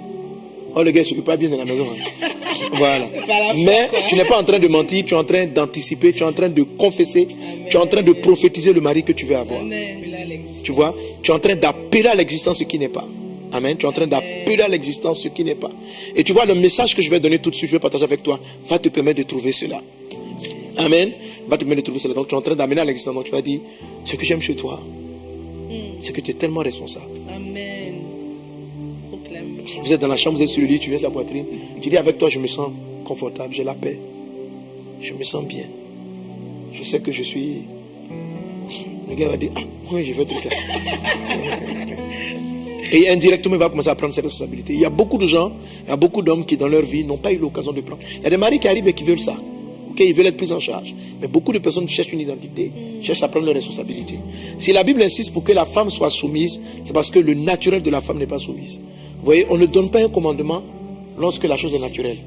Oh, 0.75 0.81
le 0.81 0.89
gars 0.89 1.01
ne 1.01 1.05
s'occupe 1.05 1.25
pas 1.25 1.37
bien 1.37 1.49
de 1.49 1.55
la 1.57 1.65
maison. 1.65 1.85
hein. 1.91 2.27
voilà. 2.73 3.09
Mais 3.55 3.89
tu 4.07 4.15
n'es 4.15 4.25
pas 4.25 4.39
en 4.39 4.43
train 4.43 4.59
de 4.59 4.67
mentir, 4.67 5.05
tu 5.05 5.13
es 5.13 5.17
en 5.17 5.23
train 5.23 5.45
d'anticiper, 5.45 6.13
tu 6.13 6.23
es 6.23 6.25
en 6.25 6.33
train 6.33 6.49
de 6.49 6.63
confesser, 6.63 7.27
tu 7.69 7.77
es 7.77 7.79
en 7.79 7.87
train 7.87 8.01
de 8.01 8.13
prophétiser 8.13 8.73
le 8.73 8.81
mari 8.81 9.03
que 9.03 9.11
tu 9.11 9.25
veux 9.25 9.35
avoir. 9.35 9.61
Amen. 9.61 10.03
Tu 10.63 10.71
vois 10.71 10.93
Tu 11.21 11.31
es 11.31 11.33
en 11.33 11.39
train 11.39 11.55
d'appeler 11.55 12.07
à 12.07 12.15
l'existence 12.15 12.59
ce 12.59 12.63
qui 12.63 12.79
n'est 12.79 12.89
pas. 12.89 13.07
Amen. 13.51 13.77
Tu 13.77 13.85
es 13.85 13.89
en 13.89 13.91
train 13.91 14.07
d'appeler 14.07 14.61
à 14.61 14.67
l'existence 14.67 15.21
ce 15.21 15.27
qui 15.27 15.43
n'est 15.43 15.55
pas. 15.55 15.71
Et 16.15 16.23
tu 16.23 16.33
vois, 16.33 16.45
le 16.45 16.55
message 16.55 16.95
que 16.95 17.01
je 17.01 17.09
vais 17.09 17.19
donner 17.19 17.39
tout 17.39 17.49
de 17.49 17.55
suite, 17.55 17.69
je 17.69 17.75
vais 17.75 17.79
partager 17.79 18.03
avec 18.03 18.23
toi, 18.23 18.39
va 18.67 18.79
te 18.79 18.89
permettre 18.89 19.19
de 19.19 19.23
trouver 19.23 19.51
cela. 19.51 19.81
Amen. 20.77 21.11
Va 21.47 21.57
te 21.57 21.61
permettre 21.61 21.81
de 21.81 21.85
trouver 21.85 21.99
cela. 21.99 22.13
Donc 22.13 22.27
tu 22.27 22.35
es 22.35 22.37
en 22.37 22.41
train 22.41 22.55
d'amener 22.55 22.81
à 22.81 22.85
l'existence. 22.85 23.13
Donc 23.13 23.25
tu 23.25 23.31
vas 23.31 23.41
dire, 23.41 23.59
ce 24.05 24.15
que 24.15 24.25
j'aime 24.25 24.41
chez 24.41 24.55
toi, 24.55 24.81
c'est 26.01 26.13
que 26.13 26.21
tu 26.21 26.31
es 26.31 26.33
tellement 26.33 26.61
responsable. 26.61 27.05
Amen. 27.33 27.82
Vous 29.81 29.93
êtes 29.93 30.01
dans 30.01 30.07
la 30.07 30.17
chambre, 30.17 30.37
vous 30.37 30.43
êtes 30.43 30.49
sur 30.49 30.61
le 30.61 30.67
lit, 30.67 30.79
tu 30.79 30.91
laisses 30.91 31.01
la 31.01 31.09
poitrine. 31.09 31.45
Tu 31.81 31.89
dis 31.89 31.97
avec 31.97 32.17
toi, 32.17 32.29
je 32.29 32.39
me 32.39 32.47
sens 32.47 32.69
confortable, 33.05 33.53
j'ai 33.53 33.63
la 33.63 33.73
paix. 33.73 33.99
Je 35.01 35.13
me 35.13 35.23
sens 35.23 35.45
bien. 35.45 35.65
Je 36.73 36.83
sais 36.83 36.99
que 36.99 37.11
je 37.11 37.23
suis. 37.23 37.63
Le 39.09 39.15
gars 39.15 39.29
va 39.29 39.37
dire, 39.37 39.51
ah, 39.55 39.61
oui, 39.91 40.05
je 40.05 40.13
veux 40.13 40.25
tout. 40.25 40.35
Et 42.91 43.09
indirectement, 43.09 43.55
il 43.55 43.59
va 43.59 43.69
commencer 43.69 43.89
à 43.89 43.95
prendre 43.95 44.13
ses 44.13 44.21
responsabilités. 44.21 44.73
Il 44.73 44.79
y 44.79 44.85
a 44.85 44.89
beaucoup 44.89 45.17
de 45.17 45.25
gens, 45.25 45.51
il 45.85 45.89
y 45.89 45.91
a 45.91 45.97
beaucoup 45.97 46.21
d'hommes 46.21 46.45
qui, 46.45 46.57
dans 46.57 46.67
leur 46.67 46.83
vie, 46.83 47.03
n'ont 47.03 47.17
pas 47.17 47.31
eu 47.31 47.37
l'occasion 47.37 47.71
de 47.71 47.81
prendre. 47.81 48.01
Il 48.17 48.23
y 48.23 48.27
a 48.27 48.29
des 48.29 48.37
maris 48.37 48.59
qui 48.59 48.67
arrivent 48.67 48.87
et 48.87 48.93
qui 48.93 49.03
veulent 49.03 49.19
ça. 49.19 49.35
Ils 49.99 50.13
veulent 50.13 50.27
être 50.27 50.37
pris 50.37 50.51
en 50.51 50.59
charge. 50.59 50.95
Mais 51.21 51.27
beaucoup 51.27 51.53
de 51.53 51.59
personnes 51.59 51.87
cherchent 51.87 52.13
une 52.13 52.19
identité, 52.19 52.71
cherchent 53.01 53.23
à 53.23 53.27
prendre 53.27 53.45
leurs 53.45 53.55
responsabilités. 53.55 54.19
Si 54.57 54.73
la 54.73 54.83
Bible 54.83 55.01
insiste 55.01 55.33
pour 55.33 55.43
que 55.43 55.51
la 55.51 55.65
femme 55.65 55.89
soit 55.89 56.09
soumise, 56.09 56.59
c'est 56.83 56.93
parce 56.93 57.09
que 57.09 57.19
le 57.19 57.33
naturel 57.33 57.81
de 57.81 57.89
la 57.89 58.01
femme 58.01 58.17
n'est 58.17 58.27
pas 58.27 58.39
soumise. 58.39 58.79
Vous 59.23 59.27
voyez, 59.27 59.47
on 59.49 59.55
ne 59.57 59.65
donne 59.65 59.89
pas 59.89 59.99
un 60.03 60.09
commandement 60.09 60.61
lorsque 61.17 61.45
la 61.45 61.55
chose 61.55 61.73
est 61.73 61.79
naturelle. 61.79 62.17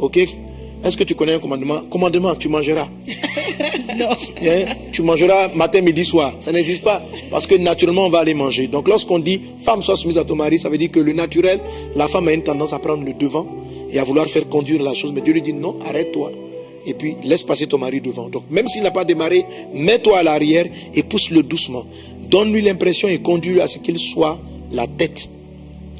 Ok? 0.00 0.16
Est-ce 0.16 0.96
que 0.96 1.04
tu 1.04 1.14
connais 1.14 1.34
un 1.34 1.38
commandement? 1.38 1.82
Commandement, 1.88 2.34
tu 2.34 2.48
mangeras. 2.48 2.88
Hein? 4.42 4.64
Tu 4.90 5.02
mangeras 5.02 5.54
matin, 5.54 5.82
midi, 5.82 6.04
soir. 6.04 6.34
Ça 6.40 6.50
n'existe 6.50 6.82
pas. 6.82 7.00
Parce 7.30 7.46
que 7.46 7.54
naturellement, 7.54 8.06
on 8.06 8.08
va 8.08 8.18
aller 8.18 8.34
manger. 8.34 8.66
Donc 8.66 8.88
lorsqu'on 8.88 9.20
dit 9.20 9.40
femme 9.64 9.82
soit 9.82 9.94
soumise 9.94 10.18
à 10.18 10.24
ton 10.24 10.34
mari, 10.34 10.58
ça 10.58 10.68
veut 10.68 10.78
dire 10.78 10.90
que 10.90 10.98
le 10.98 11.12
naturel, 11.12 11.60
la 11.94 12.08
femme 12.08 12.26
a 12.26 12.32
une 12.32 12.42
tendance 12.42 12.72
à 12.72 12.80
prendre 12.80 13.04
le 13.04 13.12
devant 13.12 13.46
et 13.92 14.00
à 14.00 14.04
vouloir 14.04 14.26
faire 14.26 14.48
conduire 14.48 14.82
la 14.82 14.94
chose. 14.94 15.12
Mais 15.12 15.20
Dieu 15.20 15.34
lui 15.34 15.42
dit 15.42 15.52
non, 15.52 15.76
arrête-toi. 15.86 16.32
Et 16.86 16.94
puis 16.94 17.14
laisse 17.22 17.44
passer 17.44 17.68
ton 17.68 17.78
mari 17.78 18.00
devant. 18.00 18.28
Donc 18.28 18.50
même 18.50 18.66
s'il 18.66 18.82
n'a 18.82 18.90
pas 18.90 19.04
démarré, 19.04 19.44
mets-toi 19.72 20.18
à 20.18 20.22
l'arrière 20.24 20.66
et 20.92 21.04
pousse-le 21.04 21.44
doucement. 21.44 21.86
Donne-lui 22.28 22.62
l'impression 22.62 23.06
et 23.06 23.18
conduis-le 23.18 23.62
à 23.62 23.68
ce 23.68 23.78
qu'il 23.78 24.00
soit 24.00 24.40
la 24.72 24.88
tête 24.88 25.28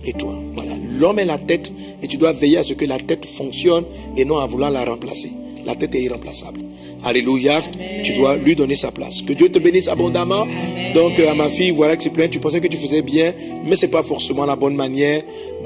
et 0.05 0.13
toi. 0.13 0.35
Voilà. 0.55 0.73
L'homme 0.99 1.19
est 1.19 1.25
la 1.25 1.39
tête 1.39 1.73
et 2.03 2.09
tu 2.09 2.17
dois 2.17 2.33
veiller 2.33 2.59
à 2.59 2.63
ce 2.63 2.75
que 2.75 2.85
la 2.85 2.99
tête 2.99 3.27
fonctionne 3.27 3.85
et 4.17 4.25
non 4.25 4.39
à 4.39 4.47
vouloir 4.47 4.71
la 4.71 4.85
remplacer. 4.85 5.33
La 5.65 5.75
tête 5.75 5.95
est 5.95 6.03
irremplaçable. 6.03 6.61
Alléluia. 7.05 7.63
Tu 8.05 8.13
dois 8.15 8.37
lui 8.37 8.55
donner 8.55 8.75
sa 8.75 8.93
place. 8.93 9.23
Que 9.23 9.33
Dieu 9.33 9.49
te 9.49 9.59
bénisse 9.59 9.89
abondamment. 9.89 10.47
Donc, 10.95 11.19
euh, 11.19 11.31
à 11.31 11.35
ma 11.35 11.49
fille, 11.49 11.71
voilà 11.71 11.97
que 11.97 12.03
tu 12.03 12.11
plains. 12.11 12.29
Tu 12.29 12.39
pensais 12.39 12.61
que 12.61 12.69
tu 12.69 12.77
faisais 12.77 13.03
bien, 13.03 13.33
mais 13.65 13.77
c'est 13.77 13.89
pas 13.89 14.03
forcément 14.03 14.45
la 14.45 14.57
bonne 14.57 14.75
manière 14.75 15.23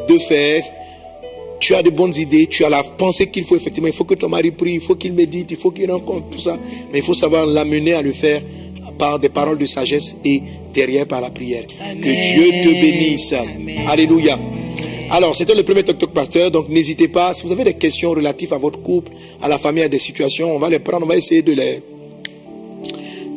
de 0.09 0.19
faire. 0.19 0.62
Tu 1.59 1.75
as 1.75 1.83
de 1.83 1.90
bonnes 1.90 2.14
idées, 2.14 2.47
tu 2.47 2.64
as 2.64 2.69
la 2.69 2.83
pensée 2.83 3.31
qu'il 3.31 3.45
faut 3.45 3.57
effectivement. 3.57 3.88
Il 3.88 3.95
faut 3.95 4.05
que 4.05 4.14
ton 4.14 4.28
mari 4.28 4.50
prie, 4.50 4.75
il 4.75 4.81
faut 4.81 4.95
qu'il 4.95 5.12
médite, 5.12 5.50
il 5.50 5.57
faut 5.57 5.71
qu'il 5.71 5.90
rencontre 5.90 6.28
tout 6.31 6.38
ça. 6.38 6.59
Mais 6.93 6.99
il 6.99 7.05
faut 7.05 7.14
savoir 7.14 7.47
l'amener 7.47 7.95
à 7.95 8.02
le 8.02 8.12
faire 8.12 8.43
par 8.96 9.18
des 9.18 9.28
paroles 9.28 9.58
de 9.58 9.66
sagesse 9.66 10.16
et 10.24 10.42
derrière 10.72 11.06
par 11.06 11.20
la 11.20 11.30
prière. 11.30 11.66
Que 11.66 12.02
Dieu 12.02 12.62
te 12.62 12.68
bénisse. 12.68 13.34
Alléluia. 13.88 14.38
Alors, 15.08 15.36
c'était 15.36 15.54
le 15.54 15.62
premier 15.62 15.84
Tok 15.84 15.98
Tok 15.98 16.12
Pasteur, 16.12 16.50
donc 16.50 16.68
n'hésitez 16.68 17.06
pas. 17.08 17.32
Si 17.32 17.46
vous 17.46 17.52
avez 17.52 17.62
des 17.64 17.74
questions 17.74 18.10
relatives 18.10 18.52
à 18.52 18.58
votre 18.58 18.80
couple, 18.82 19.12
à 19.40 19.46
la 19.48 19.58
famille, 19.58 19.84
à 19.84 19.88
des 19.88 20.00
situations, 20.00 20.54
on 20.54 20.58
va 20.58 20.68
les 20.68 20.80
prendre, 20.80 21.06
on 21.06 21.08
va 21.08 21.16
essayer 21.16 21.42
de 21.42 21.52
les, 21.52 21.80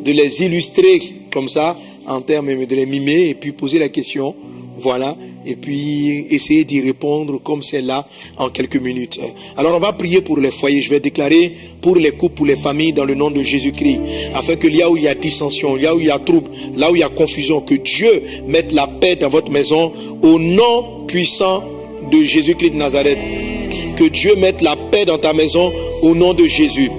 de 0.03 0.11
les 0.11 0.43
illustrer 0.43 0.99
comme 1.31 1.47
ça, 1.47 1.77
en 2.07 2.21
termes 2.21 2.65
de 2.65 2.75
les 2.75 2.87
mimer, 2.87 3.29
et 3.29 3.35
puis 3.35 3.51
poser 3.51 3.77
la 3.77 3.89
question. 3.89 4.35
Voilà. 4.81 5.15
Et 5.45 5.55
puis 5.55 6.25
essayer 6.29 6.63
d'y 6.63 6.81
répondre 6.81 7.41
comme 7.41 7.63
c'est 7.63 7.81
là 7.81 8.07
en 8.37 8.49
quelques 8.49 8.81
minutes. 8.81 9.19
Alors 9.57 9.75
on 9.75 9.79
va 9.79 9.93
prier 9.93 10.21
pour 10.21 10.37
les 10.37 10.51
foyers. 10.51 10.81
Je 10.81 10.89
vais 10.89 10.99
déclarer 10.99 11.53
pour 11.81 11.95
les 11.95 12.11
couples, 12.11 12.35
pour 12.35 12.45
les 12.45 12.55
familles 12.55 12.93
dans 12.93 13.05
le 13.05 13.15
nom 13.15 13.31
de 13.31 13.41
Jésus-Christ. 13.41 14.01
Afin 14.33 14.55
que 14.55 14.67
là 14.67 14.89
où 14.89 14.97
il 14.97 15.03
y 15.03 15.07
a 15.07 15.15
dissension, 15.15 15.75
là 15.75 15.95
où 15.95 15.99
il 15.99 16.07
y 16.07 16.11
a 16.11 16.19
trouble, 16.19 16.49
là 16.75 16.91
où 16.91 16.95
il 16.95 16.99
y 16.99 17.03
a 17.03 17.09
confusion, 17.09 17.61
que 17.61 17.75
Dieu 17.75 18.23
mette 18.47 18.71
la 18.71 18.87
paix 18.87 19.15
dans 19.15 19.29
votre 19.29 19.51
maison 19.51 19.93
au 20.21 20.39
nom 20.39 21.05
puissant 21.07 21.63
de 22.11 22.23
Jésus-Christ 22.23 22.71
de 22.71 22.75
Nazareth. 22.75 23.19
Que 23.97 24.05
Dieu 24.05 24.35
mette 24.35 24.61
la 24.61 24.75
paix 24.75 25.05
dans 25.05 25.17
ta 25.17 25.33
maison 25.33 25.71
au 26.01 26.15
nom 26.15 26.33
de 26.33 26.45
Jésus. 26.45 26.89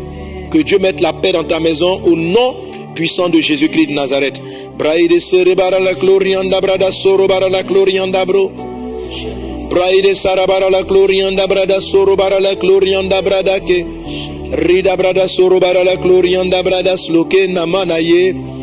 Que 0.50 0.62
Dieu 0.62 0.78
mette 0.78 1.00
la 1.00 1.12
paix 1.12 1.33
dans 1.33 1.45
ta 1.45 1.61
maison 1.61 2.00
au 2.04 2.16
nom 2.16 2.57
puissant 2.95 3.28
de 3.28 3.40
Jésus-Christ 3.40 3.87
de 3.87 3.92
Nazareth. 3.92 4.42
Braide 4.76 5.21
serebara 5.21 5.78
la 5.78 5.95
glorianda 5.95 6.61
brada 6.61 6.90
sorobara 6.90 7.49
la 7.49 7.62
glorianda 7.62 8.25
bro. 8.25 8.50
Braide 9.71 10.14
sarabara 10.14 10.69
la 10.71 10.83
glorianda 10.83 11.47
brada 11.47 11.80
sorobara 11.80 12.40
la 12.40 12.54
glorianda 12.54 13.23
brada 13.23 13.61
ke. 13.61 13.85
Rida 14.52 14.97
brada 14.97 15.28
sorobara 15.28 15.85
la 15.85 15.97
glorianda 15.97 16.62
brada 16.62 16.97
sloke 16.97 17.47
namanaye. 17.47 18.59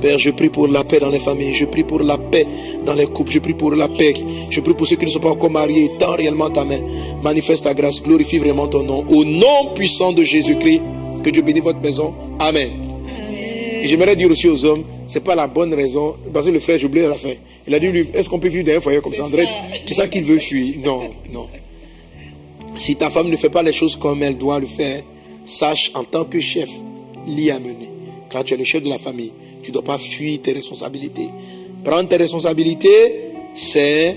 Père, 0.00 0.18
je 0.18 0.30
prie 0.30 0.50
pour 0.50 0.68
la 0.68 0.84
paix 0.84 1.00
dans 1.00 1.08
les 1.08 1.18
familles, 1.18 1.54
je 1.54 1.64
prie 1.64 1.82
pour 1.82 2.00
la 2.00 2.18
paix 2.18 2.46
dans 2.84 2.92
les 2.92 3.06
couples, 3.06 3.32
je 3.32 3.38
prie 3.38 3.54
pour 3.54 3.72
la 3.74 3.88
paix, 3.88 4.12
je 4.50 4.60
prie 4.60 4.74
pour 4.74 4.86
ceux 4.86 4.96
qui 4.96 5.06
ne 5.06 5.10
sont 5.10 5.20
pas 5.20 5.30
encore 5.30 5.50
mariés, 5.50 5.90
tends 5.98 6.14
réellement 6.14 6.50
ta 6.50 6.64
main, 6.64 6.80
manifeste 7.22 7.64
ta 7.64 7.72
grâce, 7.72 8.02
glorifie 8.02 8.38
vraiment 8.38 8.66
ton 8.66 8.82
nom. 8.82 9.02
Au 9.08 9.24
nom 9.24 9.72
puissant 9.74 10.12
de 10.12 10.22
Jésus-Christ, 10.22 10.82
que 11.22 11.30
Dieu 11.30 11.40
bénisse 11.40 11.62
votre 11.62 11.80
maison. 11.80 12.12
Amen. 12.38 12.70
J'aimerais 13.82 14.14
dire 14.14 14.30
aussi 14.30 14.48
aux 14.48 14.64
hommes, 14.66 14.84
c'est 15.06 15.24
pas 15.24 15.34
la 15.34 15.46
bonne 15.46 15.72
raison, 15.72 16.16
parce 16.32 16.46
que 16.46 16.50
le 16.50 16.60
frère, 16.60 16.78
j'ai 16.78 16.86
oublié 16.86 17.06
à 17.06 17.08
la 17.08 17.14
fin. 17.14 17.32
Il 17.66 17.74
a 17.74 17.78
dit, 17.78 17.86
est-ce 18.12 18.28
qu'on 18.28 18.38
peut 18.38 18.48
vivre 18.48 18.66
dans 18.66 18.76
un 18.76 18.80
foyer 18.80 19.00
comme 19.00 19.14
ça, 19.14 19.24
André? 19.24 19.46
C'est 19.86 19.94
ça 19.94 20.06
qu'il 20.06 20.24
veut 20.24 20.38
fuir. 20.38 20.74
Non, 20.84 21.00
non. 21.32 21.48
Si 22.76 22.94
ta 22.96 23.08
femme 23.08 23.30
ne 23.30 23.36
fait 23.36 23.48
pas 23.48 23.62
les 23.62 23.72
choses 23.72 23.96
comme 23.96 24.22
elle 24.22 24.36
doit 24.36 24.60
le 24.60 24.66
faire, 24.66 25.02
sache 25.44 25.90
en 25.94 26.04
tant 26.04 26.24
que 26.24 26.40
chef 26.40 26.70
l'y 27.26 27.50
amener. 27.50 27.88
Quand 28.30 28.42
tu 28.42 28.54
es 28.54 28.56
le 28.56 28.64
chef 28.64 28.82
de 28.82 28.88
la 28.88 28.98
famille, 28.98 29.32
tu 29.62 29.70
ne 29.70 29.74
dois 29.74 29.84
pas 29.84 29.98
fuir 29.98 30.40
tes 30.42 30.52
responsabilités. 30.52 31.28
Prendre 31.84 32.08
tes 32.08 32.16
responsabilités, 32.16 33.30
c'est, 33.54 34.16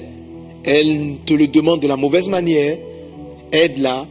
elle 0.64 1.18
te 1.26 1.34
le 1.34 1.48
demande 1.48 1.82
de 1.82 1.88
la 1.88 1.98
mauvaise 1.98 2.30
manière, 2.30 2.78
aide-la 3.52 4.08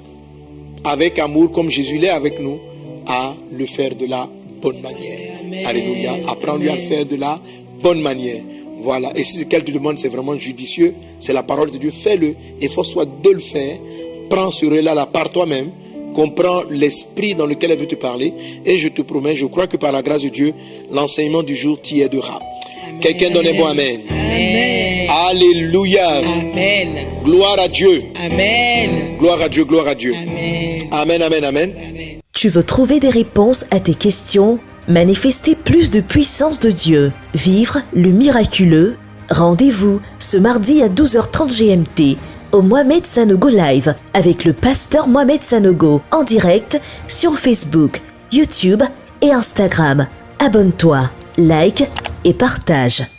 avec 0.85 1.19
amour 1.19 1.53
comme 1.53 1.69
Jésus 1.69 1.99
l'est 1.99 2.11
avec 2.11 2.41
nous 2.41 2.61
à 3.07 3.35
le 3.51 3.67
faire 3.67 3.95
de 3.95 4.07
la 4.07 4.29
bonne 4.61 4.81
manière. 4.81 5.31
Alléluia. 5.65 6.17
Apprends-lui 6.27 6.69
à 6.69 6.77
le 6.77 6.83
faire 6.83 7.07
de 7.07 7.17
la 7.17 7.41
bonne 7.83 8.01
manière. 8.01 8.43
Voilà. 8.79 9.11
Et 9.17 9.25
si 9.25 9.39
ce 9.39 9.45
qu'elle 9.45 9.65
te 9.65 9.73
demande, 9.73 9.99
c'est 9.99 10.09
vraiment 10.09 10.39
judicieux, 10.39 10.95
c'est 11.19 11.33
la 11.33 11.43
parole 11.43 11.71
de 11.71 11.79
Dieu, 11.79 11.91
fais-le. 11.91 12.35
Efforce-toi 12.61 13.07
de 13.07 13.31
le 13.31 13.41
faire. 13.41 13.79
Prends 14.29 14.51
ce 14.51 14.67
relais-là 14.67 15.07
par 15.07 15.31
toi-même 15.31 15.71
comprends 16.17 16.63
l'esprit 16.71 17.35
dans 17.35 17.45
lequel 17.45 17.71
elle 17.73 17.79
veut 17.79 17.87
te 17.87 17.95
parler. 17.95 18.33
Et 18.65 18.79
je 18.79 18.89
te 18.89 19.03
promets, 19.03 19.37
je 19.37 19.45
crois 19.45 19.67
que 19.67 19.77
par 19.77 19.93
la 19.93 20.01
grâce 20.01 20.23
de 20.23 20.31
Dieu, 20.31 20.55
l'enseignement 20.91 21.43
du 21.43 21.55
jour 21.55 21.81
t'y 21.81 22.01
aidera. 22.01 22.41
Quelqu'un 23.03 23.31
donne 23.31 23.47
un 23.47 23.53
bon 23.53 23.67
Amen. 23.67 24.01
Amen. 24.09 25.11
Alléluia. 25.29 26.09
Amen. 26.19 27.07
Gloire 27.23 27.59
à 27.61 27.69
Dieu. 27.69 28.03
Amen. 28.17 29.19
Gloire 29.19 29.43
à 29.43 29.49
Dieu, 29.51 29.65
gloire 29.65 29.89
à 29.89 29.95
Dieu. 29.95 30.15
Amen. 30.15 30.89
Amen, 30.91 31.23
amen, 31.23 31.45
amen. 31.45 31.73
Amen. 31.77 32.21
Tu 32.33 32.49
veux 32.49 32.63
trouver 32.63 32.99
des 32.99 33.11
réponses 33.11 33.67
à 33.71 33.79
tes 33.81 33.95
questions? 33.95 34.59
Manifester 34.89 35.55
plus 35.57 35.91
de 35.91 36.01
puissance 36.01 36.61
de 36.61 36.71
Dieu 36.71 37.13
Vivre 37.35 37.79
le 37.93 38.13
miraculeux 38.13 38.97
Rendez-vous 39.31 40.01
ce 40.21 40.37
mardi 40.37 40.81
à 40.81 40.89
12h30 40.89 41.59
GMT 41.59 42.17
Mohamed 42.63 43.07
Sanogo 43.07 43.49
Live 43.49 43.95
avec 44.15 44.45
le 44.45 44.53
pasteur 44.53 45.09
Mohamed 45.09 45.43
Sanogo 45.43 46.03
en 46.11 46.23
direct 46.23 46.81
sur 47.09 47.37
Facebook, 47.39 48.01
YouTube 48.33 48.83
et 49.23 49.33
Instagram. 49.33 50.07
Abonne-toi, 50.39 51.11
like 51.39 51.89
et 52.25 52.35
partage. 52.35 53.16